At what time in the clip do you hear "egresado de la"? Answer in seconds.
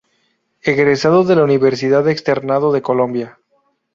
0.63-1.43